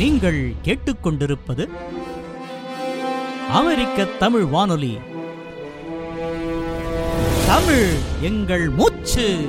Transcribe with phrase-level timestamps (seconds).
[0.00, 1.68] நீங்கள் கேட்டுக்கொண்டிருப்பது
[3.50, 4.98] அமெரிக்க தமிழ் வானொலி.
[7.46, 7.88] தமிழ்
[8.20, 9.48] எங்கள் மூச்சு.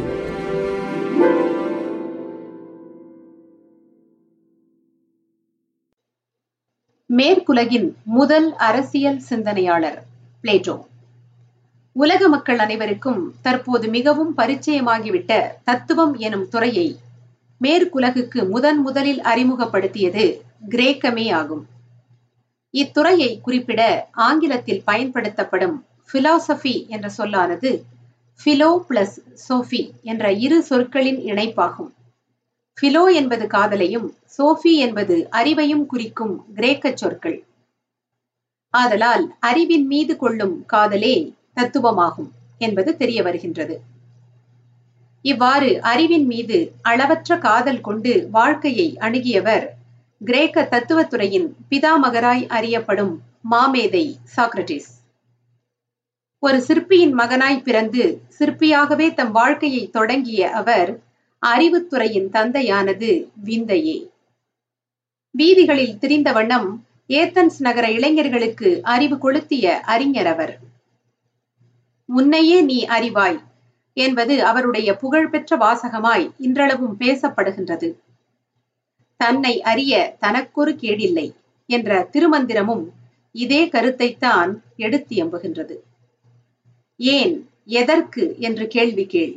[7.14, 10.04] மேற்குலகின் முதல் அரசியல் சிந்தனையாளர்
[10.44, 10.86] பிளேட்டோ.
[11.92, 16.96] உலக மக்கள் அனைவருக்கும் தற்போது மிகவும் பரிச்சயமாகிவிட்ட தத்துவம் எனும் துறையை
[17.64, 21.68] மேற்குலகுக்கு முதன் முதலில் அறிமுகப்படுத்தியது கிரேக்கமே ஆகும்.
[22.74, 27.84] இத்துறையை குறிப்பிட ஆங்கிலத்தில் பயன்படுத்தப்படும் பிலாசபி என்ற சொல்லானது
[28.46, 29.18] பிலோ பிளஸ்
[29.50, 31.92] சோஃபி என்ற இரு சொற்களின் இணைப்பாகும்.
[32.82, 37.46] பிலோ என்பது காதலையும் சோஃபி என்பது அறிவையும் குறிக்கும் கிரேக்க சொற்கள்.
[38.70, 41.16] ஆதலால் அறிவின் மீது கொள்ளும் காதலே
[41.56, 43.76] தத்துவமாகும் என்பது தெரிய வருகின்றது.
[45.26, 49.66] இவ்வாறு அறிவின் மீது அளவற்ற காதல் கொண்டு வாழ்க்கையை அணுகியவர்
[50.22, 53.14] கிரேக்க தத்துவத்துறையின் பிதாமகராய் அறியப்படும்
[53.52, 54.06] மாமேதை
[54.36, 54.90] சாக்ரட்டிஸ்
[56.44, 58.04] ஒரு சிற்பியின் மகனாய் பிறந்து
[58.40, 60.92] சிற்பியாகவே தம் வாழ்க்கையை தொடங்கிய அவர்
[61.44, 63.10] அறிவுத்துறையின் தந்தையானது
[63.44, 63.98] விந்தையே.
[65.36, 66.70] வீதிகளில் திரிந்த வண்ணம்
[67.10, 70.54] ஏத்தன்ஸ் நகர இளைஞர்களுக்கு அறிவு கொளுத்திய அறிஞர் அவர்.
[72.10, 73.40] முன்னையே நீ அறிவாய்
[73.94, 77.90] என்பது அவருடைய புகழ்பெற்ற வாசகமாய் இன்றளவும் பேசப்படுகின்றது.
[79.18, 81.28] தன்னை அறிய தனக்கொரு கேடில்லை
[81.70, 82.86] என்ற திருமந்திரமும்
[83.32, 85.76] இதே கருத்தைத்தான் எடுத்து எம்புகின்றது.
[86.96, 89.34] ஏன் எதற்கு என்று கேள்வி கேள்.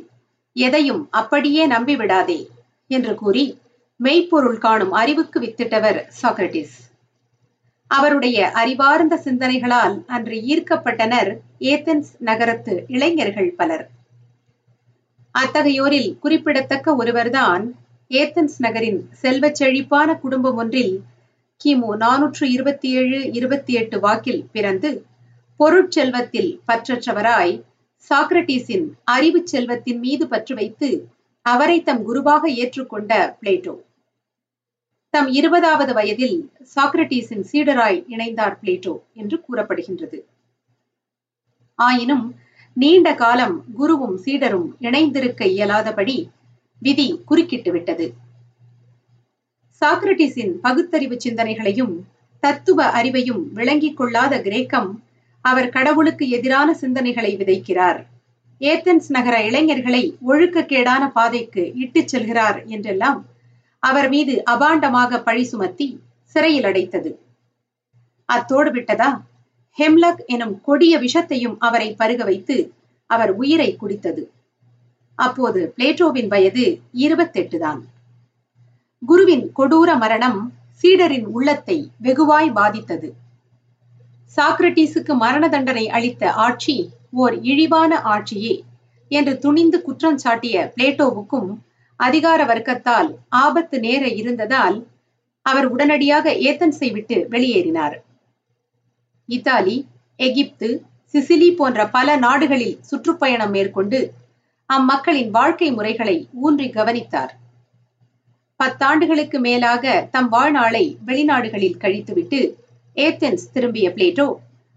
[0.55, 2.39] எதையும் அப்படியே நம்பிவிடாதே
[2.87, 3.45] என்று கூறி
[3.99, 6.75] மெய்ப்பொருள் காணும் அறிவுக்கு வித்திட்டவர் சாக்ரட்டிஸ்
[7.87, 13.85] அவருடைய அறிவார்ந்த சிந்தனைகளால் அன்று ஈர்க்கப்பட்டனர் ஏத்தன்ஸ் நகரத்து இளைஞர்கள் பலர்.
[15.35, 17.63] அத்தகையோரில் குறிப்பிடத்தக்க ஒருவர்தான்
[18.11, 20.93] ஏத்தன்ஸ் நகரின் செல்வச் செழிப்பான குடும்பம் ஒன்றில்
[21.61, 24.89] கிமு நானூற்று இருபத்தி ஏழு இருபத்தி எட்டு வாக்கில் பிறந்து
[25.59, 27.53] பொருட்செல்வத்தில் பற்றற்றவராய்
[28.09, 30.89] சாக்ரட்டிஸின் அறிவு செல்வத்தின் மீது பற்று வைத்து
[31.45, 33.75] அவரை தம் குருவாக ஏற்றுக்கொண்ட பிளேட்டோ.
[35.13, 36.37] தம் இருபதாவது வயதில்
[36.75, 40.19] சாக்ரட்டிஸின் சீடராய் இணைந்தார் பிளேட்டோ என்று கூறப்படுகின்றது.
[41.79, 42.25] ஆயினும்
[42.77, 46.29] நீண்ட காலம் குருவும் சீடரும் இணைந்திருக்க இயலாதபடி
[46.79, 48.13] விதி குறுக்கிட்டு விட்டது.
[49.81, 51.93] சாக்ரட்டிஸின் பகுத்தறிவு சிந்தனைகளையும்
[52.39, 55.03] தத்துவ அறிவையும் விளங்கிக் கொள்ளாத கிரேக்கம்
[55.41, 58.05] அவர் கடவுளுக்கு எதிரான சிந்தனைகளை விதைக்கிறார்.
[58.59, 63.25] ஏத்தன்ஸ் நகர இளைஞர்களை ஒழுக்கக்கேடான பாதைக்கு இட்டுச் செல்கிறார் என்றெல்லாம்
[63.79, 67.11] அவர் மீது அபாண்டமாக பழி சுமத்தி சிறையில் அடைத்தது.
[68.25, 69.21] அத்தோடு விட்டதா?
[69.79, 72.55] ஹெம்லக் எனும் கொடிய விஷத்தையும் அவரை பருக வைத்து
[73.09, 74.23] அவர் உயிரை குடித்தது.
[75.19, 76.65] அப்போது பிளேட்டோவின் வயது
[77.05, 77.81] இருபத்தெட்டு தான்.
[79.01, 80.39] குருவின் கொடூர மரணம்
[80.83, 83.09] சீடரின் உள்ளத்தை வெகுவாய் பாதித்தது.
[84.37, 86.75] சாக்ரட்டிஸுக்கு மரண தண்டனை அளித்த ஆட்சி
[87.23, 88.55] ஓர் இழிவான ஆட்சியே
[89.11, 91.49] என்று துணிந்து குற்றம் சாட்டிய பிளேட்டோவுக்கும்
[91.99, 93.09] அதிகார வர்க்கத்தால்
[93.43, 94.77] ஆபத்து நேர இருந்ததால்
[95.45, 97.95] அவர் உடனடியாக ஏத்தன்ஸை விட்டு வெளியேறினார்.
[99.29, 104.13] இத்தாலி எகிப்து சிசிலி போன்ற பல நாடுகளில் சுற்றுப்பயணம் மேற்கொண்டு
[104.69, 107.33] அம்மக்களின் வாழ்க்கை முறைகளை ஊன்றி கவனித்தார்.
[108.59, 112.39] பத்தாண்டுகளுக்கு மேலாக தம் வாழ்நாளை வெளிநாடுகளில் கழித்துவிட்டு
[112.95, 114.27] ஏத்தென்ஸ் திரும்பிய பிளேட்டோ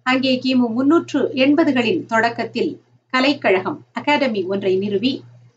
[0.02, 2.72] அங்கே கிமு முன்னூற்று எண்பதுகளின் தொடக்கத்தில்
[3.12, 5.12] கலைக்கழகம் அகாடமி ஒன்றை நிறுவி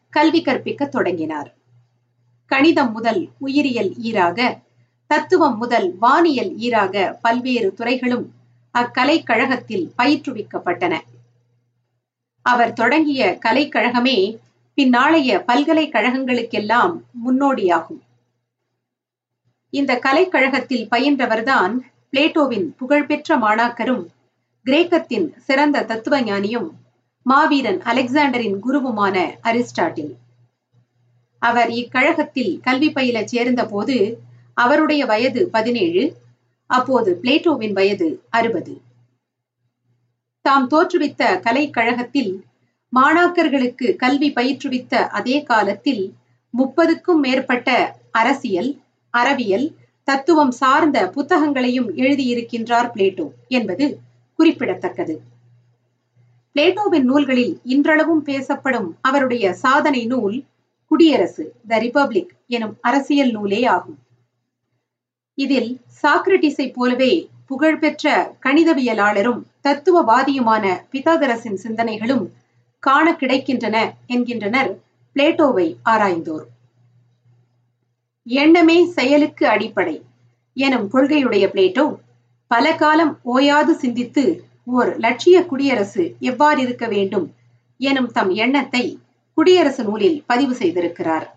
[0.10, 1.50] கல்வி கற்பிக்க தொடங்கினார்.
[2.46, 4.60] கணிதம் முதல் உயிரியல் ஈராக
[5.08, 8.26] தத்துவம் முதல் வானியல் ஈராக பல்வேறு துறைகளும்
[8.76, 11.00] அக்கலைக்கழகத்தில் பயிற்றுவிக்கப்பட்டன.
[12.42, 14.38] அவர் தொடங்கிய கலைக்கழகமே
[14.78, 16.94] பின்னாளைய பல்கலைக்கழகங்களுக்கெல்லாம்
[17.26, 18.02] முன்னோடியாகும்.
[19.70, 21.74] இந்த கலைக்கழகத்தில் பயின்றவர்தான்
[22.14, 24.08] பிளேட்டோவின் புகழ்பெற்ற மாணாக்கரும்
[24.66, 26.70] கிரேக்கத்தின் சிறந்த தத்துவ ஞானியும்
[27.24, 30.14] மாவீரன் அலெக்சாண்டரின் குருவுமான அரிஸ்டாட்டில்.
[31.40, 34.24] அவர் இக்கழகத்தில் கல்வி பயில சேர்ந்த போது
[34.54, 36.21] அவருடைய வயது பதினேழு
[36.72, 38.74] அப்போது பிளேட்டோவின் வயது அறுபது.
[40.46, 42.32] தாம் தோற்றுவித்த கலைக்கழகத்தில்
[42.94, 46.04] மாணாக்கர்களுக்கு கல்வி பயிற்றுவித்த அதே காலத்தில்
[46.54, 47.70] முப்பதுக்கும் மேற்பட்ட
[48.12, 48.72] அரசியல்
[49.14, 49.68] அறவியல்
[50.08, 53.86] தத்துவம் சார்ந்த புத்தகங்களையும் எழுதியிருக்கின்றார் பிளேட்டோ என்பது
[54.40, 55.16] குறிப்பிடத்தக்கது.
[56.56, 60.38] பிளேட்டோவின் நூல்களில் இன்றளவும் பேசப்படும் அவருடைய சாதனை நூல்
[60.92, 63.98] குடியரசு த ரிபப்ளிக் எனும் அரசியல் நூலே ஆகும்.
[65.38, 72.26] இதில் சாக்ரட்டிஸை போலவே புகழ்பெற்ற கணிதவியலாளரும் தத்துவவாதியுமான பிதாகரசின் சிந்தனைகளும்
[72.80, 74.72] காண கிடைக்கின்றன என்கின்றனர்
[75.16, 76.46] பிளேட்டோவை ஆராய்ந்தோர்.
[78.24, 79.96] எண்ணமே செயலுக்கு அடிப்படை
[80.58, 81.86] எனும் கொள்கையுடைய பிளேட்டோ
[82.52, 84.24] பல காலம் ஓயாது சிந்தித்து
[84.66, 87.28] ஓர் லட்சிய குடியரசு எவ்வாறு இருக்க வேண்டும்
[87.80, 88.84] எனும் தம் எண்ணத்தை
[89.38, 91.28] குடியரசு நூலில் பதிவு செய்திருக்கிறார்.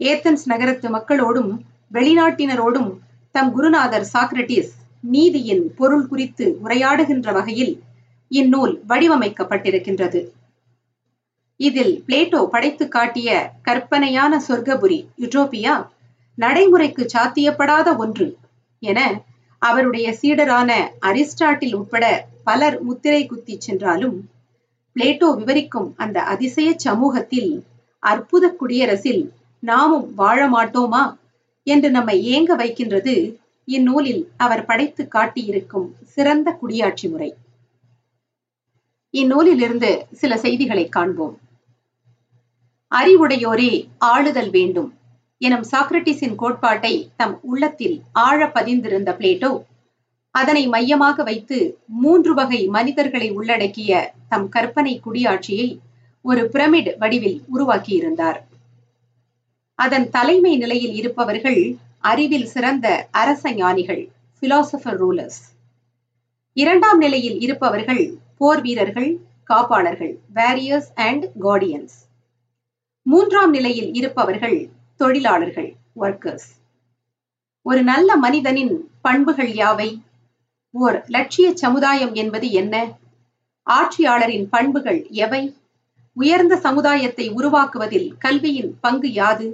[0.00, 1.50] ஏத்தன்ஸ் நகரத்து மக்களோடும்
[1.90, 2.90] வெளிநாட்டினரோடும்
[3.30, 4.72] தம் குருநாதர் சாக்ரட்டிஸ்
[5.04, 7.72] நீதியின் பொருள் குறித்து உரையாடுகின்ற வகையில்
[8.30, 10.20] இந்நூல் வடிவமைக்கப்பட்டிருக்கின்றது.
[11.56, 13.30] இதில் பிளேட்டோ படைத்து காட்டிய
[13.62, 15.74] கற்பனையான சொர்க்கபுரி யுட்ரோபியா
[16.38, 18.28] நடைமுறைக்கு சாத்தியப்படாத ஒன்று
[18.82, 19.00] என
[19.62, 20.70] அவருடைய சீடரான
[21.00, 22.04] அரிஸ்டாட்டில் உட்பட
[22.44, 24.16] பலர் முத்திரை குத்தி சென்றாலும்
[24.96, 27.50] பிளேட்டோ விவரிக்கும் அந்த அதிசய சமூகத்தில்
[28.02, 29.22] அற்புத குடியரசில்
[29.62, 31.02] நாமும் வாழ மாட்டோமா?
[31.66, 33.14] என்று நம்மை ஏங்க வைக்கின்றது?
[33.64, 37.34] இந்நூலில் அவர் படைத்து காட்டியிருக்கும் சிறந்த குடியாட்சி முறை.
[39.10, 41.38] இந்நூலிலிருந்து சில செய்திகளை காண்போம்.
[42.92, 44.94] அறிவுடையோரே ஆளுதல் வேண்டும்
[45.38, 49.62] எனும் சாக்ரட்டிஸின் கோட்பாட்டை தம் உள்ளத்தில் ஆழ பதிந்திருந்த பிளேட்டோ
[50.34, 55.68] அதனை மையமாக வைத்து மூன்று வகை மனிதர்களை உள்ளடக்கிய தம் கற்பனை குடியாட்சியை
[56.24, 58.38] ஒரு பிரமிட் வடிவில் உருவாக்கியிருந்தார்.
[59.80, 61.60] அதன் தலைமை நிலையில் இருப்பவர்கள்
[62.00, 64.02] அறிவில் சிறந்த அரச ஞானிகள்
[64.42, 65.40] பிலாசபர் ரூலர்ஸ்
[66.52, 69.10] இரண்டாம் நிலையில் இருப்பவர்கள் போர் வீரர்கள்
[69.50, 71.96] காப்பாளர்கள் வேரியர்ஸ் அண்ட் கார்டியன்ஸ்
[73.02, 76.48] மூன்றாம் நிலையில் இருப்பவர்கள் தொழிலாளர்கள் ஒர்க்கர்ஸ்
[77.62, 79.88] ஒரு நல்ல மனிதனின் பண்புகள் யாவை?
[80.74, 82.74] ஓர் லட்சிய சமுதாயம் என்பது என்ன?
[83.66, 85.54] ஆட்சியாளரின் பண்புகள் எவை?
[86.16, 89.48] உயர்ந்த சமுதாயத்தை உருவாக்குவதில் கல்வியின் பங்கு யாது?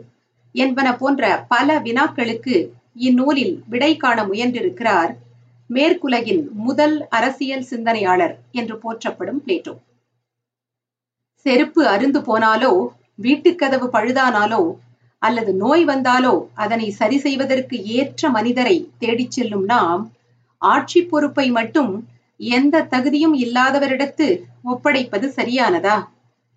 [0.56, 2.56] என்பன போன்ற பல வினாக்களுக்கு
[3.00, 5.12] இந்நூலில் விடை காண முயன்றிருக்கிறார்
[5.70, 9.75] மேற்குலகின் முதல் அரசியல் சிந்தனையாளர் என்று போற்றப்படும் பிளேட்டோ.
[11.47, 12.73] செருப்பு அருந்து போனாலோ
[13.17, 14.62] வீட்டுக்கதவு பழுதானாலோ
[15.23, 20.03] அல்லது நோய் வந்தாலோ அதனை சரி செய்வதற்கு ஏற்ற மனிதரை தேடிச் செல்லும் நாம்
[20.62, 21.93] ஆட்சி பொறுப்பை மட்டும்
[22.41, 24.26] எந்த தகுதியும் இல்லாதவரிடத்து
[24.64, 25.97] ஒப்படைப்பது சரியானதா?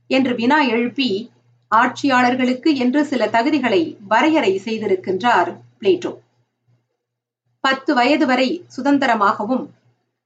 [0.09, 1.09] என்று வினா எழுப்பி
[1.71, 5.49] ஆட்சியாளர்களுக்கு என்று சில தகுதிகளை வரையறை செய்திருக்கின்றார்
[5.79, 6.11] பிளேட்டோ.
[7.63, 9.65] பத்து வயது வரை சுதந்திரமாகவும்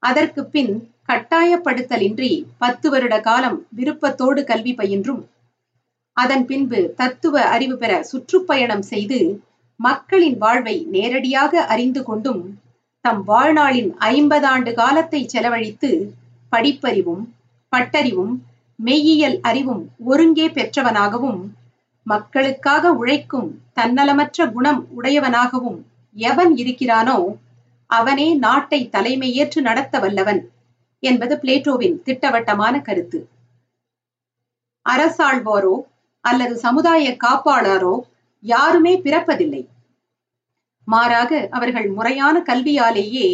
[0.02, 0.72] அதற்கு பின்
[1.08, 5.22] கட்டாயப்படுத்தலின்றி பத்து வருட காலம் விருப்பத்தோடு கல்வி பயின்றும்
[6.16, 9.18] அதன் பின்பு தத்துவ அறிவு பெற சுற்றுப்பயணம் செய்து
[9.80, 12.42] மக்களின் வாழ்வை நேரடியாக அறிந்து கொண்டும்
[13.04, 15.90] தம் வாழ்நாளின் ஐம்பது ஆண்டு காலத்தை செலவழித்து
[16.52, 17.24] படிப்பறிவும்
[17.72, 18.34] பட்டறிவும்
[18.78, 21.40] மெய்யியல் அறிவும் ஒருங்கே பெற்றவனாகவும்
[22.06, 25.78] மக்களுக்காக உழைக்கும் தன்னலமற்ற குணம் உடையவனாகவும்
[26.16, 27.18] எவன் இருக்கிறானோ
[27.90, 30.42] அவனே நாட்டை தலைமையேற்று நடத்த வல்லவன்
[31.02, 33.18] என்பது பிளேட்டோவின் திட்டவட்டமான கருத்து.
[34.86, 35.74] அரசாழ்வாரோ
[36.24, 37.94] அல்லது சமுதாய காப்பாளரோ
[38.42, 39.62] யாருமே பிறப்பதில்லை.
[40.88, 43.28] மாறாக அவர்கள் முறையான கல்வியாலேயே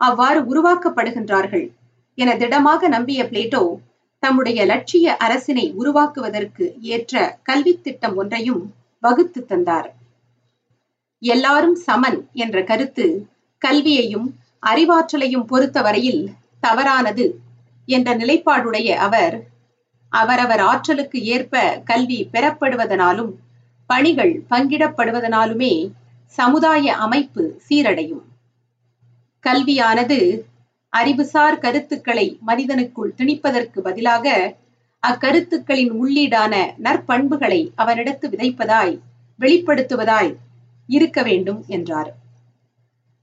[0.00, 1.66] அவ்வாறு உருவாக்கப்படுகின்றார்கள்
[2.18, 3.62] என திடமாக நம்பிய பிளேட்டோ
[4.22, 9.88] தம்முடைய லட்சிய அரசினை உருவாக்குவதற்கு ஏற்ற கல்வி திட்டம் ஒன்றையும் வகுத்து தந்தார்.
[11.22, 13.06] எல்லாரும் சமன் என்ற கருத்து
[13.58, 14.28] கல்வியையும்
[14.66, 16.22] அறிவாற்றலையும் பொறுத்தவரையில்
[16.60, 17.26] தவறானது
[17.88, 19.36] என்ற நிலைப்பாடுடைய அவர்
[20.12, 23.32] அவரவர் ஆற்றலுக்கு ஏற்ப கல்வி பெறப்படுவதனாலும்
[23.86, 25.72] பணிகள் பங்கிடப்படுவதனாலுமே
[26.26, 28.24] சமுதாய அமைப்பு சீரடையும்.
[29.44, 30.18] கல்வியானது
[30.92, 34.26] அறிவுசார் கருத்துக்களை மனிதனுக்குள் திணிப்பதற்கு பதிலாக
[35.02, 38.94] அக்கருத்துக்களின் உள்ளீடான நற்பண்புகளை அவனிடத்து விதைப்பதாய்
[39.38, 40.32] வெளிப்படுத்துவதாய்
[40.88, 42.10] இருக்க வேண்டும் என்றார்.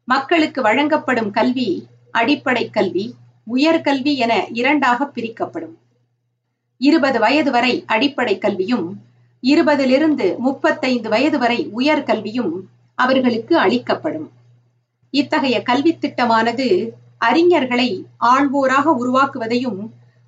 [0.04, 1.70] மக்களுக்கு வழங்கப்படும் கல்வி
[2.12, 3.06] அடிப்படை கல்வி
[3.48, 5.76] உயர்கல்வி என இரண்டாக பிரிக்கப்படும்.
[6.82, 8.88] இருபது வயது வரை அடிப்படை கல்வியும்
[9.44, 12.54] இருபதிலிருந்து முப்பத்தைந்து வயது வரை உயர்கல்வியும்
[12.98, 14.32] அவர்களுக்கு அளிக்கப்படும்.
[15.14, 16.68] இத்தகைய கல்வி திட்டமானது
[17.22, 17.90] அறிஞர்களை
[18.26, 19.80] ஆள்வோராக உருவாக்குவதையும்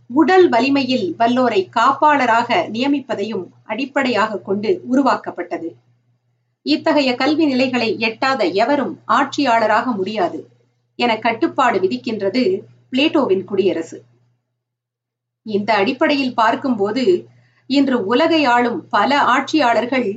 [0.09, 5.69] உடல் வலிமையில் வல்லோரை காப்பாளராக நியமிப்பதையும் அடிப்படையாக கொண்டு உருவாக்கப்பட்டது.
[6.65, 10.39] இத்தகைய கல்வி நிலைகளை எட்டாத எவரும் ஆட்சியாளராக முடியாது
[10.95, 12.43] என கட்டுப்பாடு விதிக்கின்றது
[12.91, 13.97] பிளேட்டோவின் குடியரசு.
[15.45, 17.03] இந்த அடிப்படையில் பார்க்கும்போது
[17.69, 20.09] இன்று உலகை ஆளும் பல ஆட்சியாளர்கள்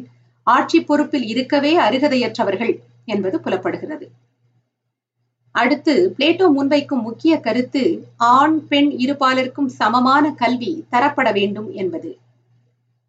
[0.47, 2.75] ஆட்சி பொறுப்பில் இருக்கவே அருகதையற்றவர்கள்
[3.05, 4.07] என்பது புலப்படுகிறது.
[5.55, 7.83] அடுத்து பிளேட்டோ முன்வைக்கும் முக்கிய கருத்து
[8.17, 12.11] ஆண் பெண் இருபாலருக்கும் சமமான கல்வி தரப்பட வேண்டும் என்பது.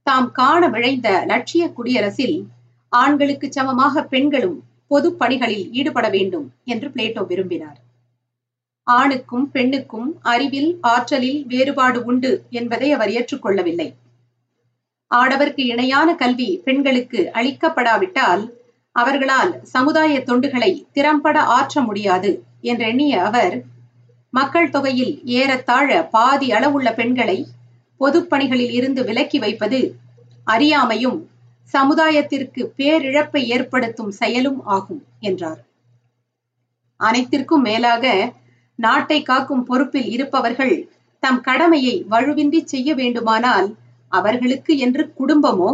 [0.07, 2.37] தாம் காண விழைந்த லட்சிய குடியரசில்
[2.91, 4.57] ஆண்களுக்கு சமமாக பெண்களும்
[4.87, 7.79] பொது பணிகளில் ஈடுபட வேண்டும் என்று பிளேட்டோ விரும்பினார்.
[8.87, 13.89] ஆணுக்கும் பெண்ணுக்கும் அறிவில் ஆற்றலில் வேறுபாடு உண்டு என்பதை அவர் ஏற்றுக்கொள்ளவில்லை.
[15.11, 18.43] ஆடவர்க்கு இணையான கல்வி பெண்களுக்கு அளிக்கப்படாவிட்டால்
[18.95, 22.31] அவர்களால் சமுதாய தொண்டுகளை திறம்பட ஆற்ற முடியாது
[22.63, 23.55] என்றெண்ணிய அவர்
[24.33, 27.37] மக்கள் தொகையில் ஏறத்தாழ பாதி அளவுள்ள பெண்களை
[28.01, 29.79] பொதுப்பணிகளில் இருந்து விலக்கி வைப்பது
[30.47, 31.19] அறியாமையும்
[31.73, 35.61] சமுதாயத்திற்கு பேரிழப்பை ஏற்படுத்தும் செயலும் ஆகும் என்றார்.
[36.99, 38.05] அனைத்திற்கும் மேலாக
[38.79, 40.75] நாட்டை காக்கும் பொறுப்பில் இருப்பவர்கள்
[41.23, 43.67] தம் கடமையை வலுவின்றி செய்ய வேண்டுமானால்
[44.11, 45.71] அவர்களுக்கு என்று குடும்பமோ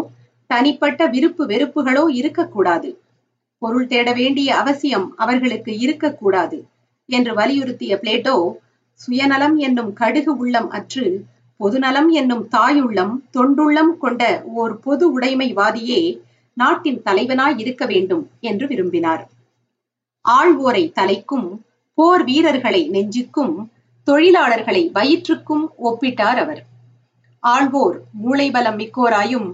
[0.50, 2.90] தனிப்பட்ட விருப்பு வெறுப்புகளோ இருக்கக்கூடாது.
[3.62, 6.64] பொருள் தேட வேண்டிய அவசியம் அவர்களுக்கு இருக்கக்கூடாது
[7.06, 8.36] என்று வலியுறுத்திய பிளேட்டோ
[8.94, 11.06] சுயநலம் என்னும் கடுகு உள்ளம் அற்று
[11.58, 14.24] பொதுநலம் என்னும் தாயுள்ளம் தொண்டுள்ளம் கொண்ட
[14.54, 16.02] ஓர் பொது உடைமைவாதியே
[16.54, 19.24] நாட்டின் தலைவனாய் இருக்க வேண்டும் என்று விரும்பினார்.
[20.26, 21.48] ஆள்வோரை தலைக்கும்
[21.98, 23.56] போர் வீரர்களை நெஞ்சுக்கும்
[24.08, 26.62] தொழிலாளர்களை வயிற்றுக்கும் ஒப்பிட்டார் அவர்.
[27.44, 29.50] ஆள்வோர் மூளைபலம் மிக்கோராயும்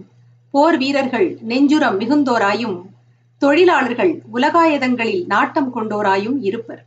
[0.53, 2.77] போர் வீரர்கள் நெஞ்சுரம் மிகுந்தோராயும்
[3.42, 6.82] தொழிலாளர்கள் உலகாயதங்களில் நாட்டம் கொண்டோராயும் இருப்பர்.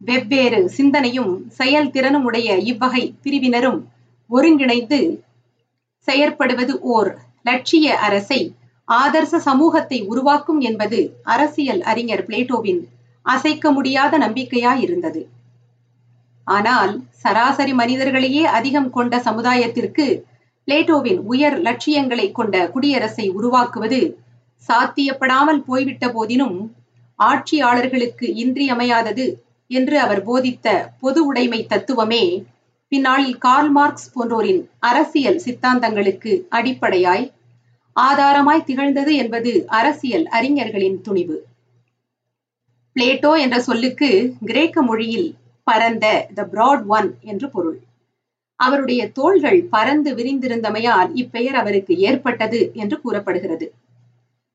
[0.00, 3.80] வெவ்வேறு சிந்தனையும் செயல்திறனும் உடைய இவ்வகை பிரிவினரும்
[4.30, 4.98] ஒருங்கிணைந்து
[6.08, 7.10] செயற்படுவது ஓர்
[7.42, 8.40] லட்சிய அரசை
[8.88, 12.80] ஆதர்ச சமூகத்தை உருவாக்கும் என்பது அரசியல் அறிஞர் பிளேட்டோவின்
[13.26, 15.22] அசைக்க முடியாத நம்பிக்கையாயிருந்தது.
[16.46, 20.06] ஆனால் சராசரி மனிதர்களையே அதிகம் கொண்ட சமுதாயத்திற்கு
[20.68, 24.00] பிளேட்டோவின் உயர் லட்சியங்களை கொண்ட குடியரசை உருவாக்குவது
[24.68, 26.58] சாத்தியப்படாமல் போய்விட்ட போதினும்
[27.18, 29.26] ஆட்சியாளர்களுக்கு இன்றியமையாதது
[29.70, 30.66] என்று அவர் போதித்த
[31.00, 32.24] பொது உடைமை தத்துவமே
[32.92, 37.24] பின்னாளில் கார்ல் மார்க்ஸ் போன்றோரின் அரசியல் சித்தாந்தங்களுக்கு அடிப்படையாய்
[37.96, 41.36] ஆதாரமாய் திகழ்ந்தது என்பது அரசியல் அறிஞர்களின் துணிவு.
[42.96, 44.08] பிளேட்டோ என்ற சொல்லுக்கு
[44.44, 45.28] கிரேக்க மொழியில்
[45.66, 47.78] பரந்த த பிராட் ஒன் என்று பொருள்.
[48.60, 53.66] அவருடைய தோள்கள் பறந்து விரிந்திருந்தமையால் இப்பெயர் அவருக்கு ஏற்பட்டது என்று கூறப்படுகிறது.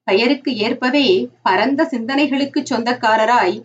[0.08, 1.08] பெயருக்கு ஏற்பவே
[1.42, 3.58] பரந்த சிந்தனைகளுக்கு சொந்தக்காரராய்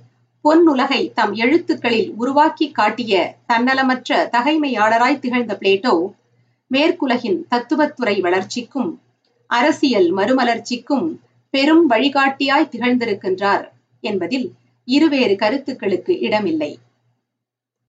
[0.44, 3.12] பொன்னுலகை தம் எழுத்துக்களில் உருவாக்கி காட்டிய
[3.49, 5.94] தன்னலமற்ற தகைமையாளராய் திகழ்ந்த பிளேட்டோ
[6.70, 8.90] மேற்குலகின் தத்துவத்துறை வளர்ச்சிக்கும்
[9.50, 11.06] அரசியல் மறுமலர்ச்சிக்கும்
[11.54, 13.64] பெரும் வழிகாட்டியாய் திகழ்ந்திருக்கின்றார்
[14.04, 14.46] என்பதில்
[14.88, 16.70] இருவேறு கருத்துக்களுக்கு இடமில்லை.